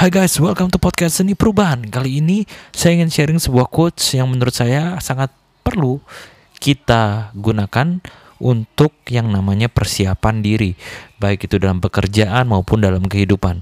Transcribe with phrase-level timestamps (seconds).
[0.00, 1.84] Hai guys, welcome to podcast Seni Perubahan.
[1.84, 5.28] Kali ini saya ingin sharing sebuah quotes yang menurut saya sangat
[5.60, 6.00] perlu
[6.56, 8.00] kita gunakan
[8.40, 10.72] untuk yang namanya persiapan diri,
[11.20, 13.60] baik itu dalam pekerjaan maupun dalam kehidupan.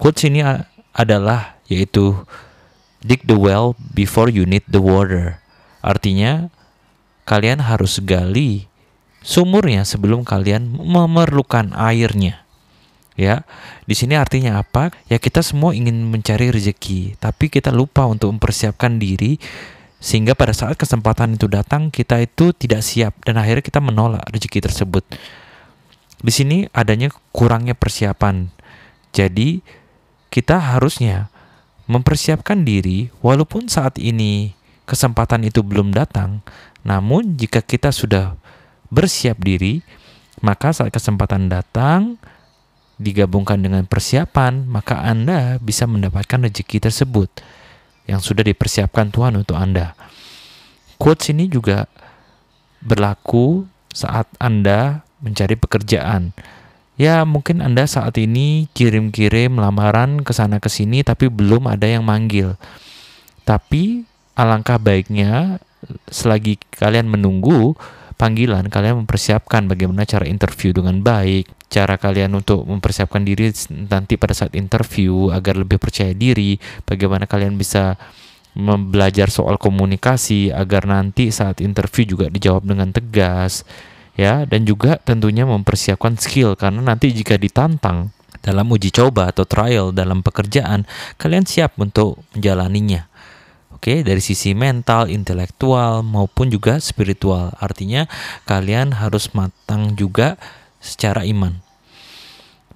[0.00, 0.40] Quotes ini
[0.96, 2.16] adalah yaitu
[3.04, 5.36] dig the well before you need the water.
[5.84, 6.48] Artinya
[7.28, 8.72] kalian harus gali
[9.20, 12.41] sumurnya sebelum kalian memerlukan airnya.
[13.12, 13.44] Ya,
[13.84, 14.88] di sini artinya apa?
[15.04, 19.36] Ya kita semua ingin mencari rezeki, tapi kita lupa untuk mempersiapkan diri
[20.02, 24.64] sehingga pada saat kesempatan itu datang kita itu tidak siap dan akhirnya kita menolak rezeki
[24.64, 25.04] tersebut.
[26.18, 28.48] Di sini adanya kurangnya persiapan.
[29.12, 29.60] Jadi
[30.32, 31.28] kita harusnya
[31.84, 34.56] mempersiapkan diri walaupun saat ini
[34.88, 36.40] kesempatan itu belum datang,
[36.82, 38.34] namun jika kita sudah
[38.88, 39.84] bersiap diri,
[40.42, 42.18] maka saat kesempatan datang
[43.02, 47.28] digabungkan dengan persiapan, maka Anda bisa mendapatkan rezeki tersebut
[48.06, 49.98] yang sudah dipersiapkan Tuhan untuk Anda.
[50.96, 51.90] Quotes ini juga
[52.78, 56.34] berlaku saat Anda mencari pekerjaan.
[56.94, 62.06] Ya, mungkin Anda saat ini kirim-kirim lamaran ke sana ke sini tapi belum ada yang
[62.06, 62.54] manggil.
[63.42, 64.06] Tapi
[64.38, 65.58] alangkah baiknya
[66.06, 67.74] selagi kalian menunggu
[68.22, 73.50] panggilan, kalian mempersiapkan bagaimana cara interview dengan baik, cara kalian untuk mempersiapkan diri
[73.90, 76.54] nanti pada saat interview agar lebih percaya diri,
[76.86, 77.98] bagaimana kalian bisa
[78.54, 83.66] belajar soal komunikasi agar nanti saat interview juga dijawab dengan tegas
[84.14, 84.46] ya.
[84.46, 90.20] Dan juga tentunya mempersiapkan skill karena nanti jika ditantang dalam uji coba atau trial dalam
[90.20, 90.82] pekerjaan
[91.14, 93.06] kalian siap untuk menjalaninya
[93.82, 97.50] Oke, dari sisi mental, intelektual maupun juga spiritual.
[97.58, 98.06] Artinya
[98.46, 100.38] kalian harus matang juga
[100.78, 101.58] secara iman.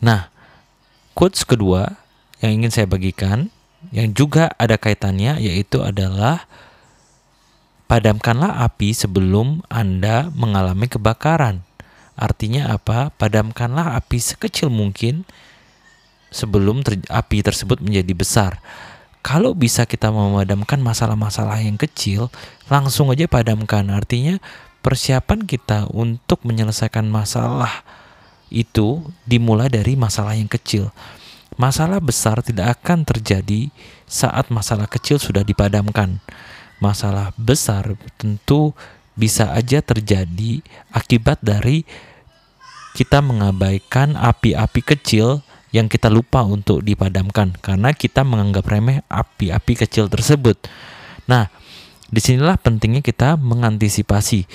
[0.03, 0.34] Nah,
[1.15, 1.94] quotes kedua
[2.43, 3.55] yang ingin saya bagikan
[3.94, 6.50] yang juga ada kaitannya yaitu adalah
[7.87, 11.62] padamkanlah api sebelum Anda mengalami kebakaran.
[12.19, 13.15] Artinya apa?
[13.15, 15.23] Padamkanlah api sekecil mungkin
[16.34, 18.59] sebelum ter api tersebut menjadi besar.
[19.26, 22.31] Kalau bisa kita memadamkan masalah-masalah yang kecil,
[22.70, 23.91] langsung aja padamkan.
[23.91, 24.38] Artinya
[24.87, 27.82] persiapan kita untuk menyelesaikan masalah
[28.54, 30.94] itu dimulai dari masalah yang kecil.
[31.59, 33.75] Masalah besar tidak akan terjadi
[34.06, 36.22] saat masalah kecil sudah dipadamkan.
[36.78, 38.78] Masalah besar tentu
[39.19, 40.62] bisa aja terjadi
[40.94, 41.82] akibat dari
[42.94, 45.43] kita mengabaikan api-api kecil
[45.75, 50.56] yang kita lupa untuk dipadamkan karena kita menganggap remeh api-api kecil tersebut.
[51.27, 51.50] Nah,
[52.06, 54.47] di sinilah pentingnya kita mengantisipasi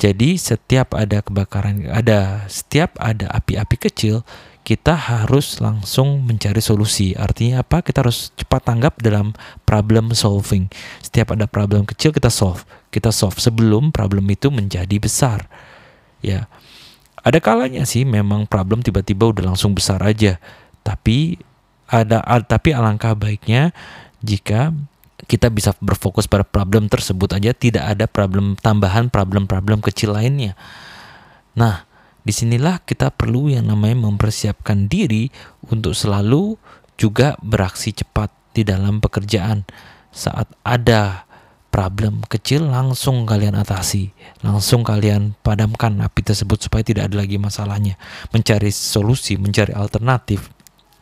[0.00, 4.24] jadi setiap ada kebakaran, ada setiap ada api-api kecil,
[4.64, 7.12] kita harus langsung mencari solusi.
[7.12, 7.84] Artinya apa?
[7.84, 9.36] Kita harus cepat tanggap dalam
[9.68, 10.72] problem solving.
[11.04, 15.44] Setiap ada problem kecil kita solve, kita solve sebelum problem itu menjadi besar.
[16.24, 16.48] Ya.
[17.20, 20.40] Ada kalanya sih memang problem tiba-tiba udah langsung besar aja.
[20.80, 21.36] Tapi
[21.90, 23.74] ada tapi alangkah baiknya
[24.24, 24.72] jika
[25.28, 30.56] kita bisa berfokus pada problem tersebut aja tidak ada problem tambahan problem-problem kecil lainnya.
[31.54, 31.84] Nah,
[32.24, 35.28] di sinilah kita perlu yang namanya mempersiapkan diri
[35.68, 36.56] untuk selalu
[36.96, 39.64] juga beraksi cepat di dalam pekerjaan.
[40.10, 41.29] Saat ada
[41.70, 44.10] problem kecil langsung kalian atasi,
[44.42, 47.94] langsung kalian padamkan api tersebut supaya tidak ada lagi masalahnya.
[48.34, 50.50] Mencari solusi, mencari alternatif,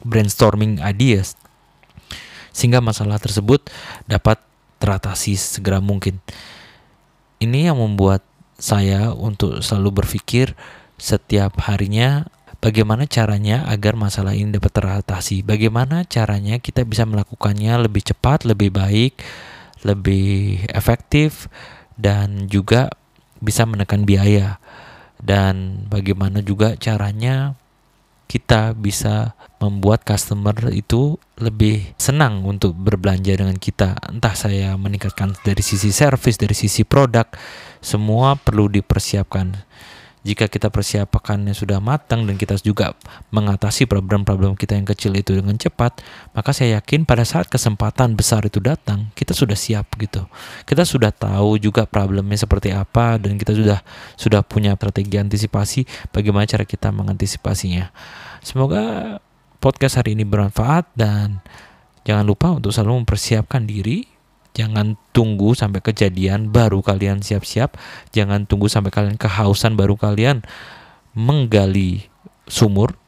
[0.04, 1.34] brainstorming ideas
[2.52, 3.70] sehingga masalah tersebut
[4.10, 4.40] dapat
[4.82, 6.18] teratasi segera mungkin.
[7.38, 8.26] Ini yang membuat
[8.58, 10.58] saya untuk selalu berpikir
[10.98, 12.26] setiap harinya
[12.58, 15.46] bagaimana caranya agar masalah ini dapat teratasi.
[15.46, 19.22] Bagaimana caranya kita bisa melakukannya lebih cepat, lebih baik,
[19.82, 21.46] lebih efektif
[21.98, 22.90] dan juga
[23.38, 24.58] bisa menekan biaya.
[25.18, 27.58] Dan bagaimana juga caranya
[28.28, 33.98] kita bisa membuat customer itu lebih senang untuk berbelanja dengan kita.
[34.06, 37.26] Entah saya meningkatkan dari sisi service, dari sisi produk,
[37.82, 39.58] semua perlu dipersiapkan.
[40.26, 42.98] Jika kita persiapkannya sudah matang dan kita juga
[43.30, 46.02] mengatasi problem-problem kita yang kecil itu dengan cepat,
[46.34, 50.26] maka saya yakin pada saat kesempatan besar itu datang, kita sudah siap gitu.
[50.66, 53.78] Kita sudah tahu juga problemnya seperti apa dan kita sudah
[54.18, 57.94] sudah punya strategi antisipasi bagaimana cara kita mengantisipasinya.
[58.42, 59.16] Semoga
[59.62, 61.42] podcast hari ini bermanfaat dan
[62.02, 64.17] jangan lupa untuk selalu mempersiapkan diri
[64.58, 67.78] Jangan tunggu sampai kejadian baru kalian siap-siap.
[68.10, 70.42] Jangan tunggu sampai kalian kehausan baru kalian
[71.14, 72.10] menggali
[72.50, 72.98] sumur.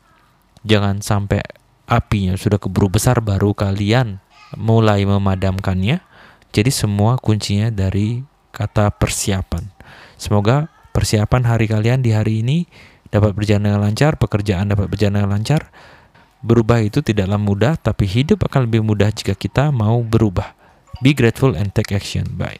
[0.62, 1.42] Jangan sampai
[1.90, 4.22] apinya sudah keburu besar baru kalian
[4.54, 5.98] mulai memadamkannya.
[6.54, 8.22] Jadi semua kuncinya dari
[8.54, 9.74] kata persiapan.
[10.14, 12.70] Semoga persiapan hari kalian di hari ini
[13.10, 15.74] dapat berjalan dengan lancar, pekerjaan dapat berjalan dengan lancar.
[16.46, 20.59] Berubah itu tidaklah mudah, tapi hidup akan lebih mudah jika kita mau berubah.
[21.02, 22.24] Be grateful and take action.
[22.36, 22.58] Bye.